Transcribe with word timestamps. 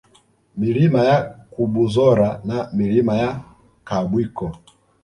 Milima 0.59 0.99
ya 1.09 1.17
Kabuzora 1.53 2.29
na 2.49 2.57
Milima 2.77 3.13
ya 3.21 3.31
Kabwiko 3.87 4.45